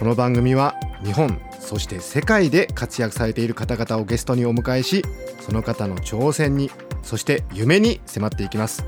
[0.00, 5.04] この番組は日本そして世界で活躍されている方々をゲストにお迎えし
[5.40, 6.70] その方の挑戦に
[7.02, 8.82] そして夢に迫っていきます。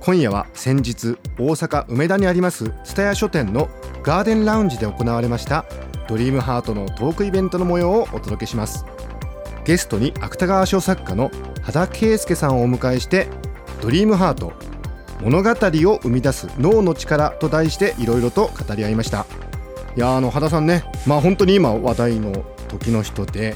[0.00, 3.70] 今夜は先日大阪梅田にあります蔦屋書店の
[4.02, 5.64] ガーデンラウンジで行われました
[6.08, 8.84] ドリームハートのトークイベントの模様をお届けします。
[9.64, 11.30] ゲストに芥川賞作家の
[11.62, 13.28] 羽田圭介さんをお迎えして
[13.80, 14.52] ドリームハート
[15.22, 19.24] 物語を生み出す脳の力と題していろいろと語り合いました。
[19.96, 22.32] いやあの羽田さんねまあ本当に今話題の
[22.68, 23.54] 時の人で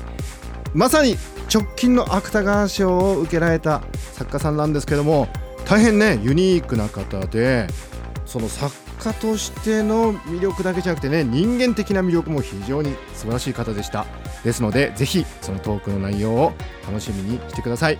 [0.74, 1.16] まさに
[1.52, 5.28] 直近の芥川賞を受けられた作家さんなんですけども
[5.64, 7.66] 大変ねユニークな方で
[8.26, 14.06] その作家としての魅力だけじゃなくてね人間的な魅力も非常に素晴らしい方でした。
[14.44, 16.52] ですのでぜひそのトークの内容を
[16.86, 17.98] 楽しみにしてください。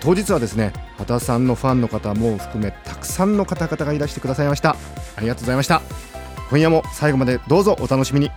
[0.00, 4.76] 当日はですね羽田さんのファンの方も含めたくさんの方々がいらしてくださいました。
[5.16, 6.09] ありがとうございました。
[6.50, 8.28] 今夜も最後までどうぞお楽しみに。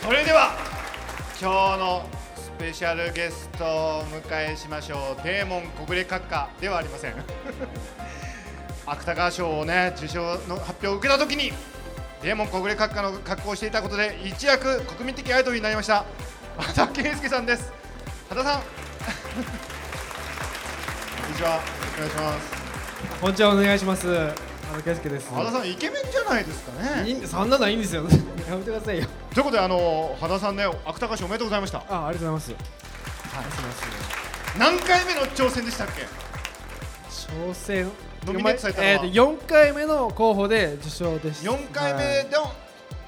[0.00, 0.52] それでは
[1.40, 5.24] 今日のスペシャルゲストをお迎えしましょう。
[5.24, 7.14] デーモン小暮閣下ではありません。
[8.86, 11.52] 芥川賞をね受賞の発表を受けた時に
[12.22, 16.04] デーモン小暮閣下の格好をしていたことで一躍国民的アイドルになりました。
[16.56, 17.72] 和田圭介さんです。
[18.28, 18.60] 和田さん。
[18.62, 18.66] こ
[21.26, 21.60] んにちは。
[21.96, 22.52] お願いします。
[23.20, 23.50] こんにちは。
[23.50, 25.28] お願いしますあの圭介です。
[25.32, 27.08] 和田さんイケメンじゃないですかね。
[27.08, 28.04] いいんそんなのはいいんですよ。
[28.48, 29.06] やめてくださいよ。
[29.34, 31.78] ということであの和田さんね芥川賞おめでとうございました。
[31.88, 34.58] あありがとうございます。
[34.58, 36.02] 何回目の挑戦でしたっけ？
[37.10, 37.90] 挑戦？
[38.26, 38.92] ノミネートされたのは？
[38.92, 42.52] えーと4回目の候補で受賞でした4回目の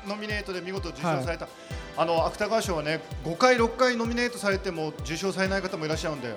[0.06, 1.48] ノミネートで見事受賞された、
[1.96, 6.34] あの芥川賞はね5回6回ノミネートされても受賞されない方もいらっしゃるんで、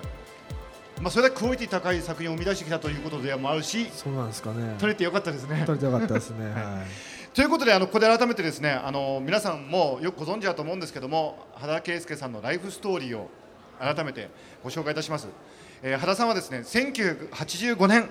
[1.00, 4.76] まあ、それだけクオリティ高い作品を生み出してきたということでもあるしそうなんですかね。
[4.78, 5.62] 取れてよかったですね。
[5.66, 6.46] 取れてよかったですね。
[6.52, 7.34] はい。
[7.34, 13.28] ということであのここで改めてですねあの皆さんもよくご存知だと思うんですけども羽田圭介さんのライフストーリーを
[13.78, 14.30] 改めて
[14.64, 15.28] ご紹介いたします、
[15.82, 18.08] えー、羽田さんはですね1985年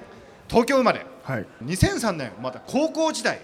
[0.47, 1.05] 東京生まれ。
[1.23, 1.45] はい。
[1.63, 3.41] 2003年また高校時代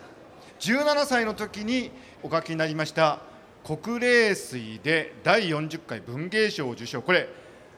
[0.59, 1.89] 17歳の時に
[2.21, 3.19] お書きになりました
[3.65, 7.01] 「国霊水」で第40回文芸賞を受賞。
[7.01, 7.27] これ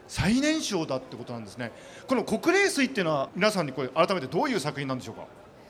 [0.08, 1.72] 最年少だってことなんですね。
[2.08, 5.24] この「国霊水」っていうのは皆さんにこれ改めてどういう作品なんでしょうか？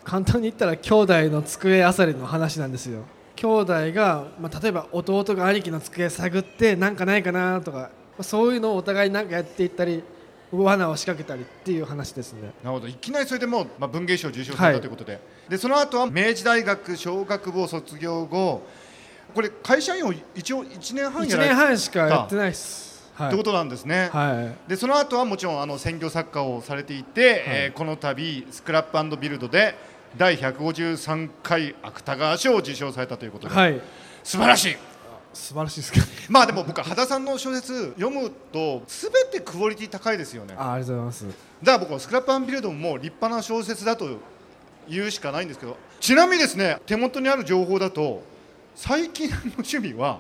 [0.04, 3.04] 簡単に言ったら兄弟の机あさりの話なんですよ。
[3.36, 7.90] 兄弟が、まあ、例えば弟が兄貴の机探ってなんかないかなとか、ま
[8.20, 10.04] あそういうのをお互いなんかやっていったり
[10.52, 12.52] 罠を仕掛けたりっていう話ですね。
[12.64, 12.88] なるほど。
[12.88, 18.62] いきなりそれでもう、まあ、文芸賞を受賞されたということで,、でその後は明治大学小学部を卒業後
[19.34, 23.28] これ会社員を一応1年半や1られ年半しかやってないです、はい。
[23.28, 24.10] ってことなんですね。
[24.12, 24.70] はい。
[24.70, 29.76] でその後はもちろんあの専業作家をされていて、えーこの度スクラップビルドで
[30.18, 33.82] 第153回芥川賞を受賞されたということで、はい。
[34.24, 34.78] 素晴らしい。
[35.34, 40.50] 素晴らしいですか まあでも僕は羽田さんの小説読むと全てクオリティ高いですよね。
[40.50, 41.38] だかあありがとうございます。
[41.64, 44.20] ら僕はスクラップビルドも立派な小説だと
[44.88, 48.24] 言うしかないんですけどちなみにですね手元にある情報だと
[48.76, 50.20] 最近の趣味は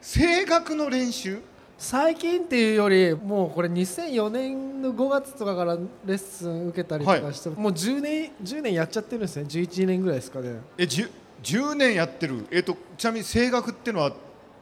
[0.00, 1.40] 声楽の練習
[1.78, 9.44] 最近っていうよりもうこれ2004年の5月とかからレッスン受けたりとかして、もう10年10年やっちゃってるんですね。
[9.48, 10.56] 11年ぐらいですかね。
[10.76, 11.08] え 10,
[11.42, 14.12] 10年やってる、えっとちなみに声楽っていうのは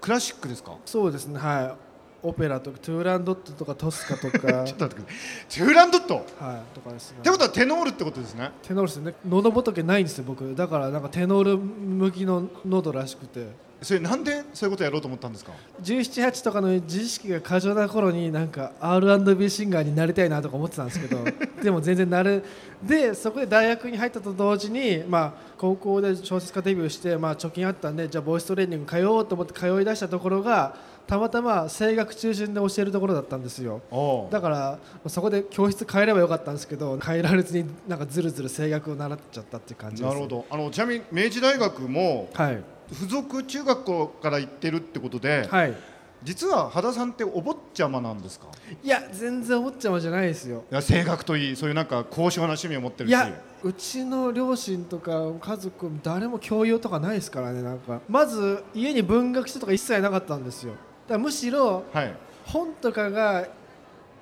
[0.00, 0.77] クラシックですか？
[0.84, 1.38] そうですね。
[1.38, 1.87] はい。
[2.22, 4.65] オペラとかトゥーランドットとかトスカとか。
[4.66, 5.15] ちょっと待ってくださ
[5.56, 5.59] い。
[5.59, 6.16] トゥーランドット？
[6.16, 6.75] っはい。
[6.75, 7.19] とかですね。
[7.22, 8.50] てことはテノールってことですね？
[8.62, 9.15] テノールですね。
[9.27, 10.54] 喉仏ないんですよ僕。
[10.54, 13.47] だからなんかテノール向きの喉らしくて
[13.83, 15.53] それなんでそういうことやろうと思ったんですか
[15.83, 21.19] ？178とかの自意識が過剰な頃になんか R&B シンガーになりたいなとか思ってたんですけど
[21.63, 22.43] でも全然なる
[22.83, 30.75] でそこで大学に入ったと同時に、まあ、高校で小説家デビューして、まあ、貯金あったんでじゃあボイストレーニング通おうと思って通い出したところが
[31.07, 33.81] たまたま声楽中心で教えるところだったんですよ。
[33.93, 40.13] おだからそこで教室変えればよかったんですけど変えられずになんかずるずる声楽を習っちゃったっていう感じです。
[40.13, 40.45] なるほど。
[40.51, 45.74] あのちなみに明治大学もはい付属中学校から行ってるってことで、はい。
[46.22, 48.47] 実は羽田さんってお坊ちゃまなんですか？
[48.83, 50.65] いや全然思っちゃまじゃないですよ。
[50.71, 53.10] いや性格といいそういうなんか高尚な趣味を持ってるし。
[53.10, 53.30] いや
[53.62, 58.00] うちの両親とか家族誰も教養とかないですからねなんか。
[58.09, 60.72] まず家に文学書とか一切なかったんですよ。
[60.72, 60.83] だか
[61.15, 62.15] らむしろはい。
[62.47, 63.47] 本とかが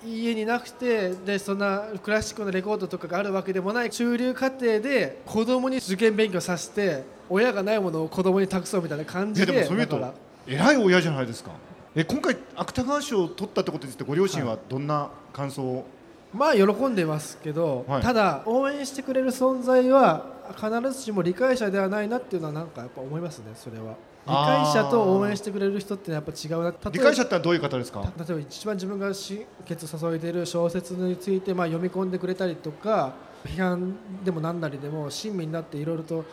[0.05, 10.13] 家になくてでそんなクラシックのレコードとかがあるわけでもない中流家庭で子供に受験勉強させて親がないものを子供に託そうみたいな感いやじででもそういうと
[10.47, 11.51] 偉い親じゃないですか。
[11.95, 15.85] え今回芥川賞を取ったってことについてご両親はどんな感想を、
[16.33, 18.01] まあ喜んでますけど、はい。
[18.01, 20.25] ただ応援してくれる存在は
[20.55, 23.95] 必ずしも理解者ではないなっていうのはなんかやっぱ思いますねそれは。
[24.27, 28.01] 理解者と応援してくれる人ってやっぱ違うな例えば理解者ってのはどういう方ですか？
[28.17, 33.13] 例えば一番自分が心血を注いでいる小説についてまあ読み込んでくれたりとか
[33.45, 33.95] 批判
[34.25, 36.25] でも何なりでも親身になっていろいろと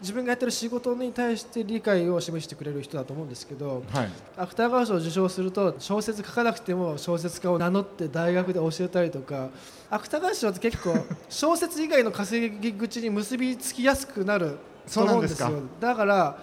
[0.00, 4.08] 自分がやってる仕事に対して理解を示してくれる人だと思うんですけどはい。
[4.36, 9.50] 芥川賞を受賞すると小説書かなくても小説家を名乗って大学で教えたりとか
[9.90, 10.94] 芥川賞って結構
[11.28, 14.58] 小説以外の稼ぎ口に結びつきやすくなる
[14.92, 15.50] と思うんですよ。
[15.80, 16.38] だから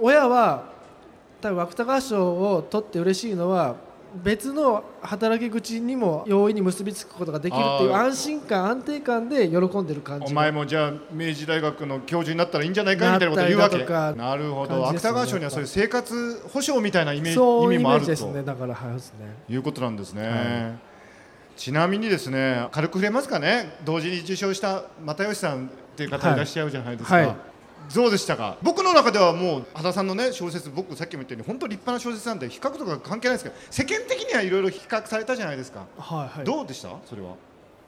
[0.00, 0.64] 親は
[1.40, 3.76] 多分芥川賞を取って嬉しいのは
[4.24, 13.78] 別の働き口にも容易に結びつくことができるっていう安心感安定感で喜んでる感じおが前もじゃあ明治大学の教授になったらいいんじゃないかみたいなことを言うわけ？
[14.18, 14.88] なるほど。
[14.88, 18.06] 芥川賞にはそういう生活保障みたいなイメージそう意味もあると。
[18.08, 18.42] ですね。
[18.42, 19.26] だからはいですね。
[19.48, 20.76] いうことなんですね、は
[21.56, 23.78] ちなみにですね軽く触れますかね？
[23.84, 27.26] 同時に受賞した又吉さんっていう方いらっしゃるじゃないですか、はい。
[27.26, 27.36] はい
[27.94, 28.56] どうでしたか？
[28.62, 36.44] 僕の中ではもう羽田さんのね小説僕さっきも言ったように本当立派な小説なんで比較とか関係ないですけど世間的にはいろいろ比較されたじゃないですか、はいはい。
[36.44, 36.88] どうでした？
[37.08, 37.34] それは、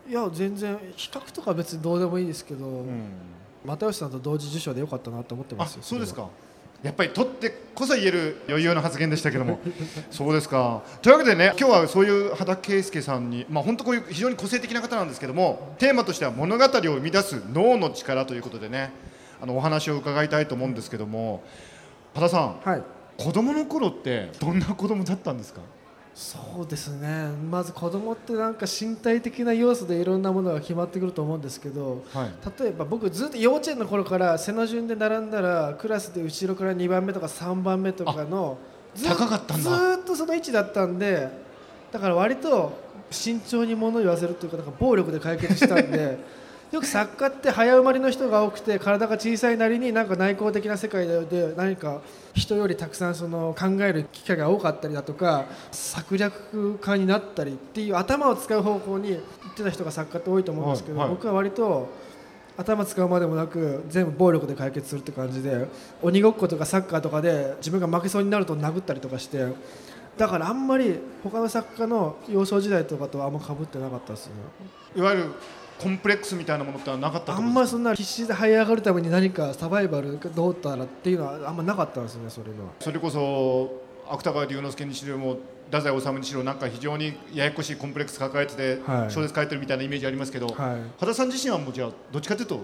[0.09, 3.05] いや全然比較とか別にどうでもいいですけど、うん
[3.65, 6.29] 又吉さんと同時受賞でよかったなと思ってまあすよそうですか。
[6.83, 9.61] やっぱり取ってこそ言える余裕の発言でしたけども。
[10.11, 10.83] そうですか。
[11.01, 18.91] というわけでね今日はそういう羽田圭介さんにまあ本当こういう非常に個性的な方なんですけどもテーマとしては物語を生み出す脳の力ということでね
[19.43, 21.43] あのお話を伺いたいと思うんですけども
[22.15, 22.83] 羽田さんはい。
[23.19, 25.61] 子供の頃ってどんな子供だったんですか？
[26.15, 27.29] そうですね。
[27.51, 32.31] まず子供ってなんか身体的な要素でいろんなものが決まってくると思うんですけどはい。
[32.63, 38.59] 例えば僕ずっと幼稚園の頃から背の順で並んだらクラスで後ろから2番目とか3番目とかの
[38.95, 39.71] ず高かったんだ。
[39.71, 41.29] ずーっとその位置だったんで
[41.91, 42.73] だから割と
[43.11, 46.19] 慎重に物を言わせるというかなんか暴力で解決したんで
[46.73, 52.01] よく作家って早生まれの人が多くて体が小さいなりになんか内向的な世界で何か
[52.33, 59.19] 人よりたくさんその考える機会が多かったりだとか策略家になったりっていう頭を使う方向に行
[59.51, 61.17] ってた人が作家って多いと思うんですけど、はいはい。
[61.17, 61.91] 僕は割と
[62.57, 65.67] 頭使うまでもなく全部暴力で解決するって感じで
[66.01, 69.47] 鬼ごっことかサッカーとかで自分が負けそうになると殴ったりとかして
[70.17, 74.33] だからあんまり他の作家の幼少時代とかとはあんま被ってなかったですね。
[74.97, 75.25] いわゆる
[75.83, 82.57] コンプレックスみたいなものってなかったあんまりそんな必死で這い上がるために何かサバイバルどうったらっていうのはあんまなかったんですねそれは。
[82.79, 89.11] それこそ芥川龍之介にしろも太宰治にしろなんか非常にややこしいコンプレックス抱えててはい。
[89.11, 90.57] 小説書いてるみたいなイメージありますけど、はい。
[91.01, 92.61] 羽田さん自身はもうじゃあどっちかというと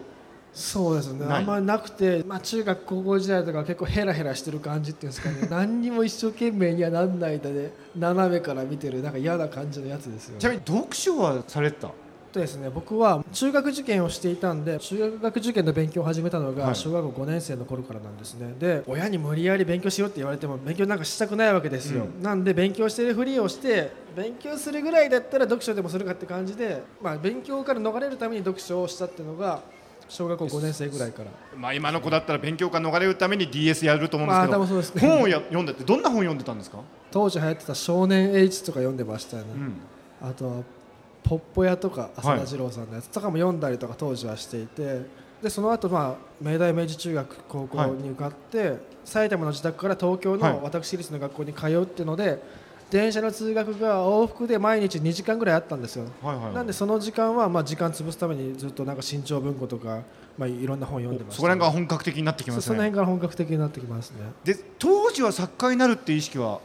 [0.52, 1.26] そうですね。
[1.26, 5.46] あんまりなくて、まあ、中学高校時代とか結構ヘラヘラしてる感じっていうんですかね。
[5.50, 11.90] 何にも一生懸命にはなんないで、ね、斜めから見てるなんか嫌な感じのやつですよちなみに読書はされてた？
[12.32, 16.56] とですね僕は中学受験をしていたんで中学受験の勉強を始めたのはい。
[16.56, 18.54] が小学校5年生の頃からなんですね。
[18.58, 29.60] で親に無理やり勉強しろって言われても勉強なんかしたくないわけですよ、うなんで勉強してるふりをして勉強するぐらいだったら読書でもするかって感じで、まあ、勉強から逃れるために読書をしたっていうのが
[30.08, 31.30] 小学校5年生ぐらいから。
[31.56, 35.00] まあ今の子だったら勉強から逃れるために DS やると思うんですまあけど、多分そうですね。
[35.00, 36.78] 本をや読んでってどんな本読んでたんですか、
[37.10, 40.28] 当時流行ってた「少年 H」とか読んでましたよね、うん。
[40.28, 40.62] あとは
[41.24, 45.02] 「ポッポ屋」とか浅田次郎さんのやつとかも読んだりとか当時はしていて
[45.42, 50.40] でその後まあ明大明治中学高校に受かって、埼玉の自宅から東京はい。
[50.40, 52.42] の私立の学校に通うっていうので
[52.90, 56.06] 電車の通学が往復で毎日2時間ぐらいあったんですよ。
[56.54, 60.02] なんでその時間はまあ時間潰すためにずっとなんか新潮文庫とか、
[60.38, 64.18] まあ、いろんな本読んでました、そこら辺が本格的になってきますそその辺ねから本格的になってきますね。
[64.42, 66.60] で当時は作家になるっていう意識は、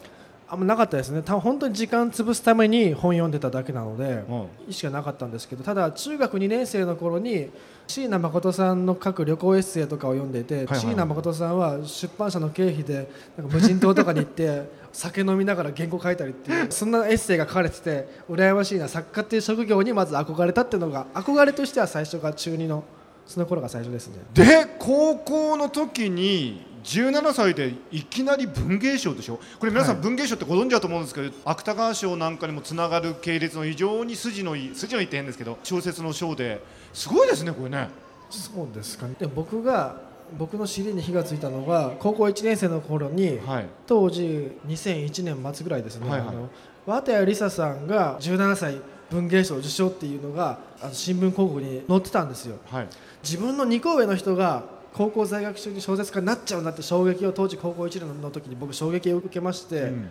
[0.53, 1.23] あんまなかったですね。
[1.23, 4.47] 多分本当に時間潰すために本読んでただけなので、うん。
[4.69, 7.49] 意識はなかったんですけどただ中学2年生の頃に
[7.87, 22.83] 椎名誠さんの書く旅行エッセイとかを読んでいて、椎名誠さんは出版社の経費でなんか無人島とかに行って 酒飲みながら原稿書いたりっていうそんなエッセイが書かれてて羨ましいな作家っていう職業にまず憧れたっていうのが憧れとしては最初が中2の
[23.25, 24.19] その頃が最初ですね。
[24.35, 29.39] で高校の時に17歳でいきなり文芸賞でしょ？
[29.59, 30.03] これ皆さんはい。
[30.03, 36.61] 文芸賞ってご存知だと思うんですけど、芥川賞なんかにもつながる系列の非常に筋のいい筋のいいって変ですけど小説の賞で
[36.93, 37.89] すごいですねこれね。
[38.29, 39.15] そうですかね。
[39.19, 40.01] で僕が
[40.37, 43.67] 僕の尻に火がついたのが高校1年生の頃にはい。
[43.87, 46.29] 当時2001年末ぐらいですね、はいはい。
[46.29, 46.49] あの
[46.85, 48.77] 綿谷りささんが17歳
[49.09, 52.57] 文芸賞受賞っていうのがあの新聞広告に載ってたんですよ。
[52.69, 52.87] はい。
[53.23, 54.63] 自分の2個上の人が
[54.93, 60.09] 高校在学中に小説家になっちゃうんだって衝撃を当時高校1年の時に僕衝撃を受けまして、うん。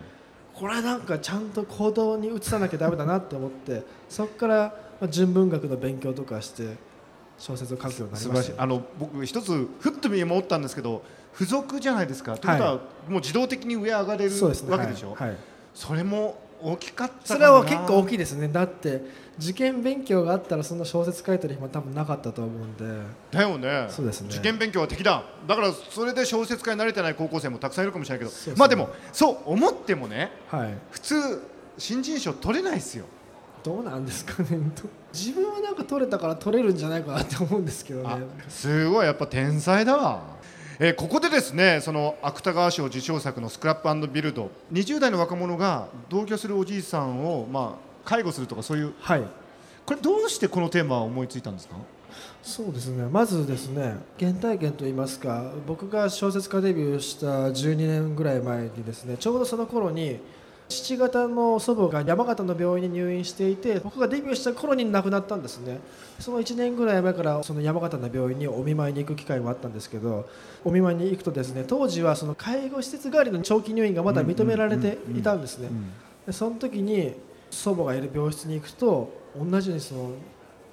[0.53, 4.55] これはなんかちゃんと行動に移さなきゃダメだなって思ってそこから
[5.01, 6.75] まあ純文学の勉強とかして
[7.39, 11.01] 小説を書くようになりましたあの僕一つふっと見思ったんですけど
[11.33, 12.37] 付属じゃないですか。
[12.37, 12.73] ということは、
[13.09, 14.31] もう自動的に上上がれる
[14.69, 15.29] わけでしょ、はい。
[15.29, 15.37] はい。
[15.73, 18.47] それも大きかったそれは結構大いきいですね。
[18.47, 19.01] だって
[19.39, 22.83] 受験勉強があったらそんな小説書いてる暇多分なかったと思うんで。
[23.31, 23.87] だよね。
[23.89, 24.29] そうですね。
[24.31, 25.23] 受験勉強は敵だ。
[25.47, 28.57] だからそれで小説家になれてない高校生もたくさんいるかもしれないけど。
[28.57, 30.77] まあでもそう思ってもねはい。
[30.91, 31.41] 普通
[31.77, 33.05] 新人賞取れないですよ。
[33.63, 38.09] どうなんですかねど自分はなんか取れたから取れるんじゃないかなって思うんですけどね。
[38.09, 39.05] あすごい。
[39.05, 40.21] やっぱ天才だわ、
[40.79, 48.93] えーここでですねその芥川賞受賞作の「スクラップビルド」20代の若者が同居するおじいさんを、まあ、介護するとかそういう。
[48.99, 49.23] はい。
[49.85, 51.75] これどうしてこのテーマは思いついたんですか？
[52.41, 53.05] そうですね。
[53.11, 60.19] まずですね原体験といいますか僕が小説家デビューした12年ぐらい前にですねちょうどその頃に
[60.69, 65.79] 父方の祖母が山形の病院に入院していて僕がデビューした頃に亡くなったんですね。
[66.19, 70.27] その1年ぐらい前からその山形の病院にお見舞いに行く機会もあったんですけど
[70.63, 75.69] お見舞いに行くとですね当時はその介護施設代わりの長期入院がまだ認められていたんですね。
[76.25, 77.13] でその時に
[77.49, 80.11] 祖母がいる病室に行くと同じようにその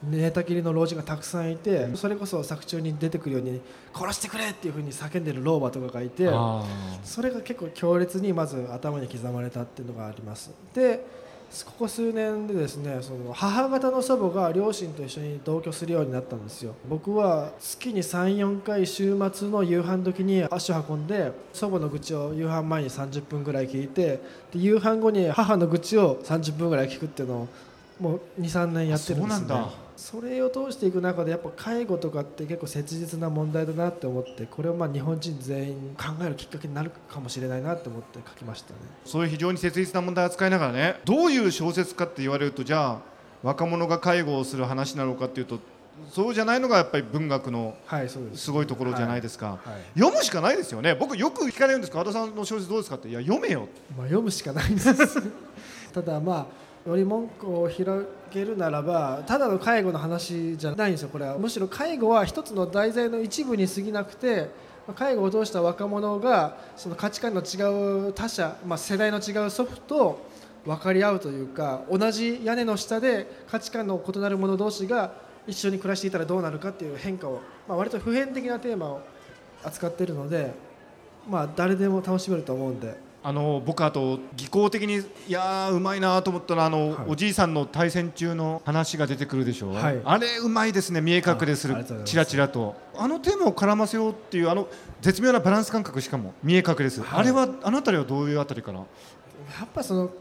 [0.03, 3.61] 寝たきりの老人がたくさんいてそれこそ作中に出てくるように
[3.95, 6.65] 殺してくれっていうふうに叫んでる老婆とかがいてあ
[7.05, 10.51] それが結構強烈にまず頭に刻まれたっていうのがあります。
[10.75, 11.21] で
[11.65, 16.75] ここ数年でですねその母方の祖母が両親と一緒に同居するようになったんですよ。
[16.89, 24.21] 僕は月に34回週末の夕飯時に足を運んで祖母の愚痴を夕飯前に30分ぐらい聞いてで
[24.55, 27.49] 夕飯後に母の愚痴を30分ぐらい聞くっていうのを
[27.99, 29.47] もう23年やってるんですね。
[29.47, 38.79] あそうなんだそれを通していく中でやっぱ介護とかって結構切実な問題だなって思ってこれをまあ日本人全員考えるきっかけになるかもしれないなって思って書きましたね。
[39.05, 42.99] そういう非常に切実な問題を扱いながらねどういう小説家って言われるとじゃあ
[43.43, 45.61] 若者が介護をする話なのかっていうと
[46.09, 47.77] そうじゃないのがやっぱり文学の
[48.09, 48.45] す。
[48.45, 50.95] すごいところじゃないですか、はい読むしかないですよね。
[50.95, 53.09] 僕よく聞かれるんですか和田さんの小説どうですかって。
[53.09, 53.69] いや読めよ。
[53.99, 54.97] まあ、読むしかないんです。
[55.93, 64.49] ただまあより文句を広げるならばただの介護の話じゃないんですよこれはむしろ介護は一つの題材の一部に過ぎなくて
[64.95, 70.25] 介護を通した若者がその価値観の違う他者、まあ、世代の違う祖父と
[70.65, 75.13] 分かり合うというか同じ屋根の下で価値観の異なる者同士が
[75.47, 79.01] 一緒に暮らしていたらどうなるかっていう変化を、まあ、割と普遍的なテーマを
[79.63, 80.53] 扱っているので、
[81.29, 83.10] まあ、誰でも楽しめると思うんで。
[83.23, 86.97] あの僕あと技巧的にいやーうまいなと思ったのはあの、はい。
[87.09, 90.01] おじいさんの対戦中の話が出てくるでしょ、はい。
[90.05, 92.75] あれうまいですね見え隠れするチラチラと。
[92.97, 94.69] あのテーマを絡ませようっていうあの
[95.03, 97.21] 絶妙なバランス感覚しかも見え隠れする、はい。
[97.21, 98.79] あれはあの辺りはどういうあたりから？
[98.79, 98.85] や
[99.65, 100.13] っぱその語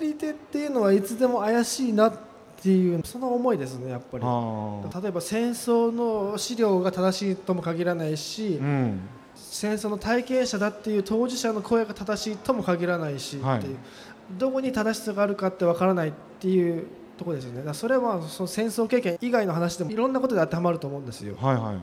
[0.00, 2.14] り手っていうのはいつでも怪しいなっ
[2.60, 4.24] ていうその思いですねやっぱり。
[4.26, 9.00] あ例えば戦争の資料が正しいとも限らないし、ーうん
[9.52, 13.58] 戦争の体験者だっていう当事者の声が正しいとも限らないし、はい。
[13.58, 13.76] っていう。
[14.38, 16.86] どこに正しさがあるかってわからないっていう
[17.18, 17.62] ところですよね。
[17.62, 21.36] だそれはその戦争経験以外の話でもいろんなことで当てはまると思うんですよ。
[21.36, 21.76] はいはい。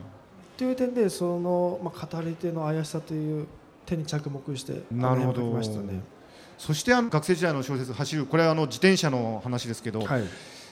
[0.56, 3.46] という点でその、まあ、語り手の怪しさという
[3.86, 5.42] 手に着目してなるほど。
[5.42, 6.02] ね。
[6.58, 10.24] そしてあの学生時代の小説「走る」これはあの自転車の話ですけど、はい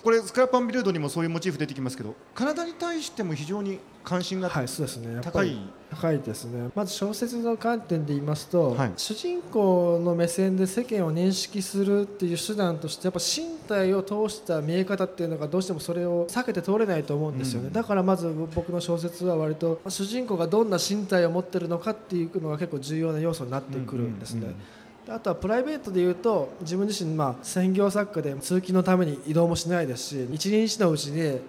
[0.09, 5.21] これスクラップアンビルドにもそういうモチーフ出てきますけど体に対しても非常に関心がはい、そうですね。
[5.21, 6.71] 高い、り高いですね。
[6.75, 17.67] まず小説の観点で言いますと、はい主人公の目線で世間を認識するっていう手段としてやっぱ身体を通した見え方っていうのがどうしてもそれを避けて通れないと思うんですよね。
[17.67, 24.41] うんだからまず僕の小説は割と主人公がどんな身体を持ってるのかっていうのが結構重要な要素になってくるんですね。
[24.41, 31.41] うんうんであとはプライベートで言うと自分自身まあ専業作家で通勤のために移動もしないですし一日のうちに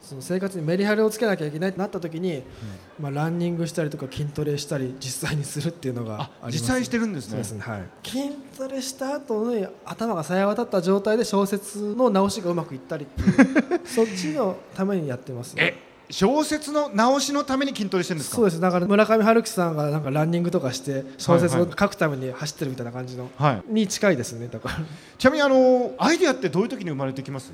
[0.00, 2.42] その生活にメリハリをつけなきゃいけないってなった時に、
[3.00, 7.40] まあ、ランニングしたりとか筋トレしたり実際にするっていうのが実際してるんですね。
[7.58, 13.06] ね、はい、筋トレした後に頭がさえ渡った状態で小説の直しがうまくいったり
[13.86, 15.74] そっちのためにやってます、え
[16.14, 18.36] 小説の直しのために筋トレしてるんですか？
[18.36, 18.60] そうです。
[18.60, 23.62] だから村上春樹さんがなんかランニングとかして小説を書くために走ってるみたいな感じの、はい。
[23.66, 24.76] に近いですねだから。
[25.18, 27.52] ちなみにあのアイデアってどういう時に生まれてきます？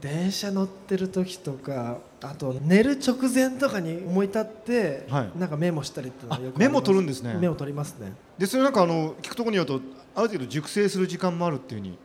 [0.00, 5.38] 電車乗ってる時とかあと寝る直前とかに思い立って、はい。
[5.38, 7.34] なんかメモしたりっていうのがよくメモ取るんですね。
[7.34, 8.12] メモ取りますね。
[8.38, 9.80] でそれなんかあの聞くところによると
[10.16, 11.96] ある程度熟成する時間もあるっていうふうに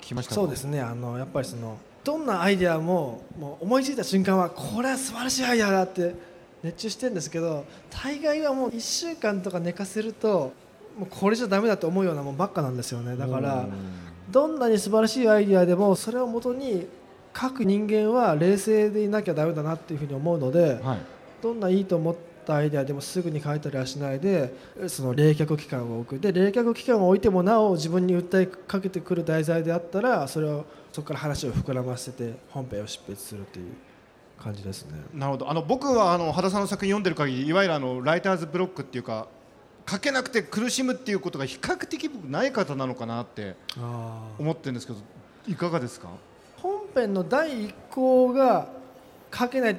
[0.00, 0.80] 聞きましたそうですね。
[0.80, 6.14] あのやっぱりそのどんなアイデアももう思いついた瞬間はこれは素晴らしいアイデアだって
[6.62, 10.52] 熱中してるんですけど大概はもう1週間とか寝かせると
[10.98, 13.16] もうこれじゃダメだと思うようなもんばっかなんですよね。
[13.16, 13.66] だから
[14.30, 16.86] どんなに素晴らしいアイデアでもそれをもとに
[17.38, 20.98] 書く人間は冷静でいなきゃダメだなっていうふうに思うのではい。
[21.42, 22.16] どんないいと思っ
[22.46, 24.54] たアイデアでもすぐに書いたりはしないで
[24.86, 26.20] その冷却期間を置く。
[26.20, 33.72] で冷却期間を置いてもなお自分に訴えかけてくる題材であったらそれをそこから話を膨らませて本編を執筆するという
[34.38, 35.00] 感じですね。
[35.14, 35.50] なるほど。
[35.50, 39.26] あの僕はあの羽田さんの作品読んでる限りいわゆるあのライターズブロックっていうか
[39.88, 43.56] 書けなくて苦しむっていうことが比較的僕ない方なのかなって
[44.38, 44.98] 思ってるんですけど
[45.48, 46.08] いかがですか？
[46.58, 48.68] 本編の第一項が
[49.34, 49.76] 書けないっ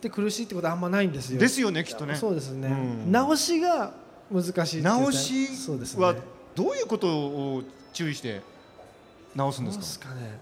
[0.00, 1.40] て苦しいってことはあんまないんですよ。
[1.40, 2.14] ですよねきっとね。
[2.14, 2.72] そうですね、う
[3.08, 3.12] ん。
[3.12, 3.92] 直しが
[4.30, 6.04] 難しい直しそうですね。
[6.04, 6.14] は
[6.54, 8.40] どういうことを注意して
[9.34, 10.08] 直すんどうですか？
[10.08, 10.38] ですかね、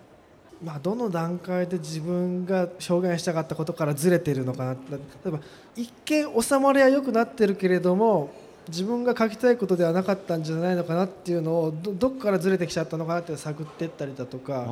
[0.62, 4.78] まあ、どの段階で自分が表現したかったことからずれているのかな例
[5.26, 5.40] えば
[5.74, 8.30] 一見収まりは良くなってるけれども
[8.68, 14.66] 自分が書きたいことではなかったんじゃないのかなっていうのをどどっからずれてきちゃったのかなって探っていったりだとか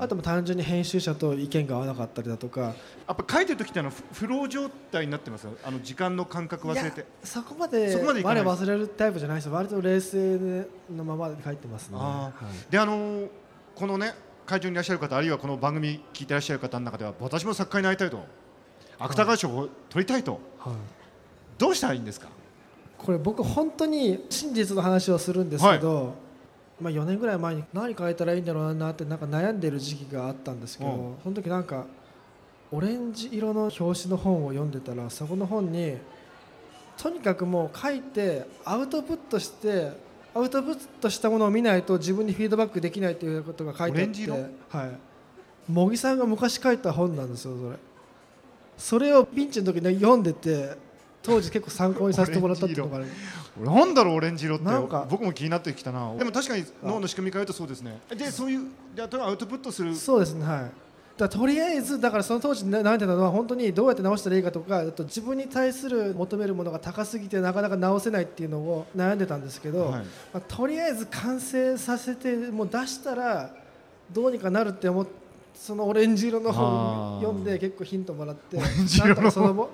[0.00, 2.60] あとも単純に編集者と意見が合わなかったりだとか。
[2.60, 2.70] や
[3.12, 5.46] っぱ書いてる時ってあのフフロー状態になってます？
[5.62, 7.04] あの時間の感覚忘れて。
[7.22, 9.50] そこまで我忘れるタイプじゃないです。
[9.50, 11.98] 割と冷静のままで書いてますね。
[12.00, 12.32] あは
[12.68, 12.72] い。
[12.72, 13.28] であの
[13.74, 14.14] このね
[14.46, 18.22] 会場にいらっしゃる方あるいはこの番組聞いてらっしゃる方の中では私も作家になりたいと
[18.98, 20.74] 芥川賞を取りたいとはい。
[21.56, 22.28] どうしたらいいんですか？
[22.98, 26.14] これ僕本当に真実の話をするんですけど、
[26.80, 31.16] まあ4年ぐらい前に何書いたらいいんだろうなってなんか悩んでる時期があったんですけど、うん。
[31.22, 31.86] その時なんか
[32.72, 35.96] オレンジ色の表紙の本を読んでたらそこの本に
[36.96, 39.92] とにかくもう書いてアウトプットして
[40.34, 44.30] アウトプットしたものを見ないと自分にフィードバックできないということが書いてあって
[44.68, 44.90] はい。
[45.68, 47.76] 茂木さんが昔書いた本なんですよそれ。
[48.76, 50.76] それをピンチの時に読んでて
[51.22, 53.06] 当時結構参考にさせてもらったっていうのがある。
[53.60, 54.64] なんだろうオレンジ色って。
[54.64, 55.06] なんか。
[55.08, 56.14] 僕も気になってきたな。
[56.16, 57.98] でも確かに脳の仕組みから言うとそうですね。
[58.10, 59.94] でそういうであとはアウトプットする。
[59.94, 60.83] そうですねはい
[61.16, 70.00] だとりあえずだからその当時な悩んでたのは本当にどうやって直したらいいかとかあと自分に対する求めるものが高すぎてなかなか直せないっていうのを悩んでたんですけど、はい。
[70.00, 73.54] まあ、とりあえず完成させてもう出したら
[74.12, 75.06] どうにかなるって思っ
[75.54, 78.58] そのオレンジ色の本読んで結構ヒントもらって
[79.30, 79.68] その場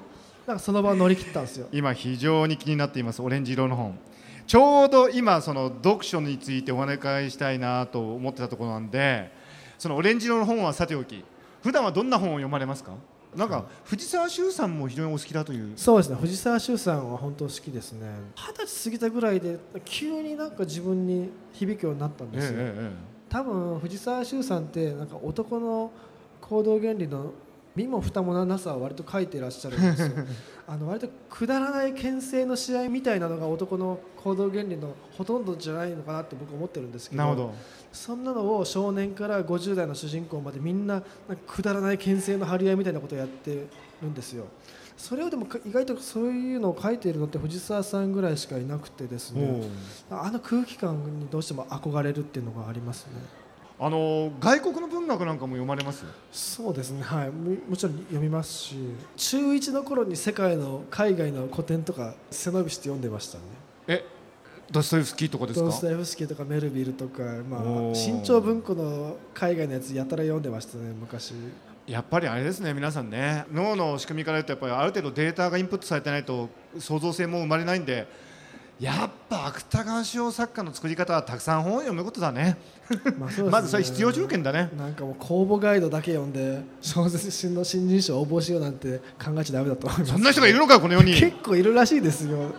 [0.46, 1.68] なんかその場を乗り切ったんですよ。
[1.72, 3.98] 今非常に気になっていますオレンジ色の本。
[4.46, 9.30] ちょうど今その読書についてお話ししたいなと思ってたところなんで
[9.78, 11.24] そのオレンジ色の本はさておき
[11.62, 12.92] 普段はどんな本を読まれますか？
[13.36, 15.72] なんか藤沢修さんも非常にお好きだという。
[15.76, 16.16] そうですね。
[16.20, 18.06] 藤沢修さんは本当好きですね。
[18.34, 25.92] 二十歳過ぎたぐらいで急になんか自分に響くようになったんですよ、えええ多分藤沢修さんってなんか男の
[26.40, 27.32] 行動原理の
[27.76, 30.08] 身も蓋もなさを割と書いてらっしゃるんですよ
[30.70, 37.54] あの割とくだらない牽制の試合みたいなのが男の行動原理のほとんどじゃないのかなって僕思ってるんですけどえなるほど。
[37.92, 41.02] そんなのを少年から50代の主人公までみんな
[41.44, 43.66] くだらない牽制の張り合いみたいなことをやって
[44.00, 44.44] るんですよ。
[44.96, 49.62] それをでもか意外とそういうのを書いているのって藤沢さんぐらいしかいなくてですね。
[50.08, 53.14] あの空気感にどうしても憧れるっていうのがありますね
[53.82, 56.04] あの外国の文学なんかも読まれます？
[56.30, 57.02] そうですね。
[57.02, 57.30] はい。
[57.30, 58.76] ももちろん読みますし
[59.16, 63.44] 中1の頃に世界の海外の古典とか背伸びして読んでましたね。
[63.88, 64.04] え
[64.70, 65.64] ドストエフスキーとかですか？
[65.64, 67.58] ドストエフスキーとかメルビルとか、ま
[67.90, 71.32] あ新潮文庫の海外のやつやたら読んでましたね昔。
[71.86, 73.46] やっぱりあれですね皆さんね。
[73.50, 78.06] 脳の仕組みから言うとやっぱりある程度データがインプットされてないと創造性も生まれないんで
[78.80, 82.56] やっぱ芥川賞作家の作り方はたくさん本を読むことだね。
[83.18, 83.42] まあね。
[83.50, 84.70] まずそれ必要条件だね。
[84.74, 90.12] なんかもう公募ガイドだけ読んで小説の新人賞応募しようなんて考えちゃダメだと思います。
[90.12, 91.12] そんな人がいるのかこの世に。
[91.14, 92.52] 結構いるらしいですよ。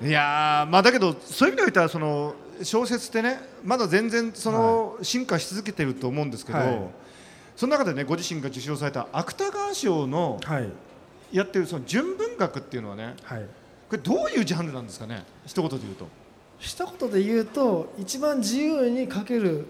[0.00, 6.78] いやーまあだけどそういう意味で言ったらその小説ってねまだ全然その進化し続けてると思うんですけど、はい。
[7.56, 10.68] その中でねご自身が受賞された芥川賞のはい。
[11.32, 13.48] やってるその純文学っていうのはねはい
[13.88, 15.24] これどういうジャンルなんですかね？
[15.46, 16.06] 一言で言うと。
[16.58, 19.66] 一言で言うと一番自由に書ける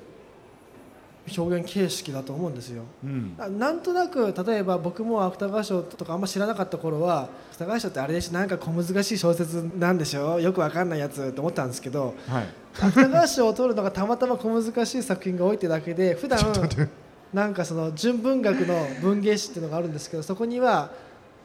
[1.37, 2.83] 表現形式だと思うんですよ。
[3.03, 3.35] うん。
[3.39, 8.33] ななんとなく例えば僕も芥川賞とかあんま知らなかった頃は芥川賞ってあれでしょ？
[8.35, 10.39] なんか小難しい小説なんでしょ？
[10.39, 12.47] よくわかんないやつと思ったんですけどはい。
[12.79, 16.41] 芥川賞を取るのがたまたま小難しい作品が多いってだけで普段
[17.33, 20.91] なんかその純文学の文芸誌っていうのがあるんですけどそこには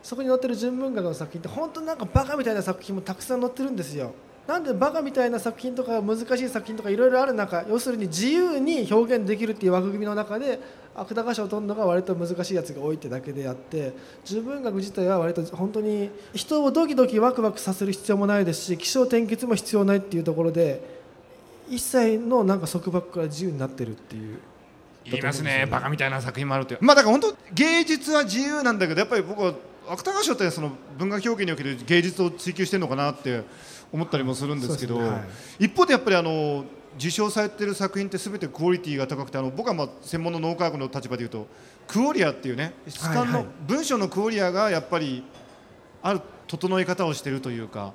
[0.01, 4.13] そこに載ってる純文学の作品って本当なんかバカみたいな作品もたくさん載ってるんですよ。
[4.47, 10.59] なんでバカみたいな作品とか難しい作品とかいろいろある中要するに自由に表現できるっていう枠組みの中で
[10.95, 13.93] 芥川賞を取るのが割と難しいやつが多いってだけであって
[14.25, 20.81] 純文学自体は割と本当に人をドキドキワクワクさせる必要もないですし起承転結も必要ないっていうところで
[21.69, 24.39] 一切のなんか束縛から自由になってるっていう。
[25.05, 25.67] 言いますね。
[25.69, 26.77] バカみたいな作品もあるって。
[26.81, 29.53] まあだから本当芸術は自由なんだけどやっぱり僕は
[29.89, 33.43] 芥川賞ってその文学表現における芸術を追求してるのかなって
[33.91, 35.09] 思ったりもするんですけどね。
[35.09, 35.21] は
[35.57, 36.65] 一方でやっぱりあの
[36.97, 41.47] 受賞されてる作品ってすべてクオリティが高くてあの僕はまあ専門の脳科学の立場でいうと
[41.87, 45.23] クオリアっていうね質感の文章のクオリアがやっぱり
[46.01, 47.93] ある整え方をしてるというか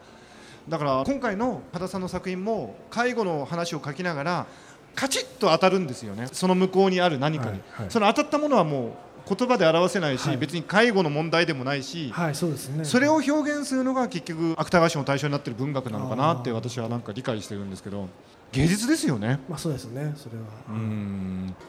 [0.68, 4.46] だから今回の多田さんの作品も介護の話を書きながら
[4.94, 6.28] カチッと当たるんですよね。
[6.32, 7.90] その向こうにある何かに、はいはい。
[7.90, 8.92] その当たったものはもう
[9.26, 10.36] 言葉で表せないし、はい。
[10.36, 12.84] 別に介護の問題でもないし、はいそうですね。
[12.84, 18.08] それを表現するのが結局芥川賞の対象になってる文学なのかなって私はなんか理解してるんですけど
[18.52, 19.40] 芸術ですよね。
[19.48, 20.44] まあそうですねそれは。
[20.68, 21.54] うん「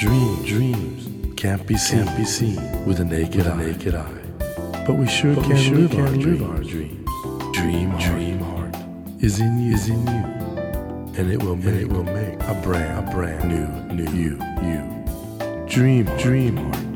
[0.00, 1.34] Dream, dreams.
[1.36, 3.54] Can't be seen, can't be seen with a naked, eye.
[3.54, 4.19] naked eye.
[4.86, 7.08] But we sure can, live, our live our dreams.
[7.52, 8.74] Dream, dream heart
[9.20, 10.24] is in you, is in you,
[11.16, 14.82] and it will make, it will make a brand, a brand new, new you, you.
[15.68, 16.90] Dream, dream heart.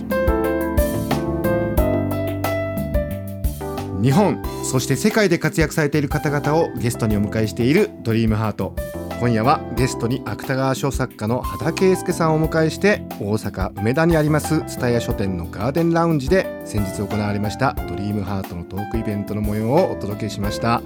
[4.03, 8.77] 日本そして世界で活躍されている方々をゲストにお迎えしている「ドリームハート
[9.25, 20.83] 今夜はゲストに芥川賞作家の畑圭介さんをお迎えして大阪梅田にあります蔦屋書店のガーデンラウンジで先日行われました「ドリームハートのトークイベントの模様をお届けしました。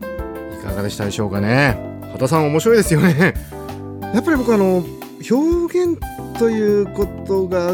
[0.00, 1.76] いかがでしたでしょうかね？
[2.12, 3.34] 畑さん面白いですよね。
[4.14, 4.84] やっぱり僕あの
[5.28, 5.98] 表現
[6.38, 7.72] ということが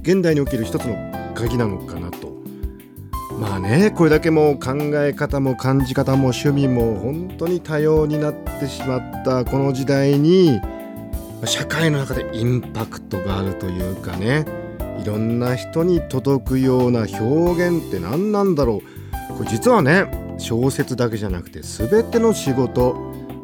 [0.00, 0.96] 現代における一つの
[1.34, 1.99] 鍵なのか
[3.40, 10.60] まあねこれだけもう考え方も感じ方も趣味も本当に多様になってしまったこの時代に
[11.46, 14.44] 社会の中でインパクトがあるというかね
[15.00, 18.82] いろんな人に届くような表現って何なんだろ
[19.32, 19.34] う。
[19.38, 22.94] これ実はね小説だけじゃなくて全ての仕事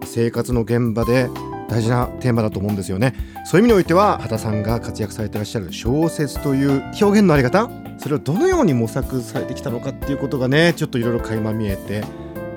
[0.04, 1.30] 生活の現場で
[1.70, 3.14] 大事なテーマだと思うんですよね。
[3.46, 12.04] そういう意味においては畑さんが活躍されてらっしゃる小説という表現のあり方それをどのように模索されてきたのかっていうことがねちょっといろいろ垣間見えて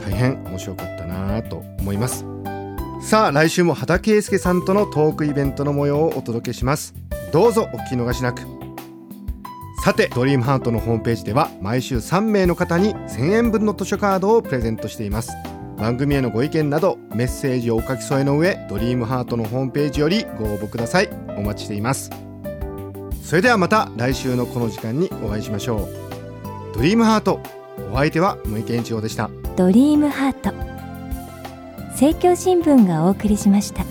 [0.04, 2.25] 大変面白かったなと思います。
[3.02, 6.93] さあ来週も畑圭介さんとのトークイベントの模様をお届けします。
[7.32, 8.41] どうぞお聞き逃しなく。
[9.84, 15.32] さてドリームハートのホームページでは毎週3名の方に1000円分の図書カードをプレゼントしています。
[15.78, 21.10] 番組へのご意見などメッセージをお書き添えの上ドリームハートのホームページよりご応募ください。
[21.38, 22.29] お待ちしています。
[23.30, 25.88] それではまた来週のこの時間にお会いしましょ
[26.74, 26.74] う。
[26.74, 27.39] ドリームハート
[27.92, 29.30] お相手は森健一郎でした。
[29.56, 30.52] ドリームハート。
[31.92, 33.86] 政教新聞がお送りしました。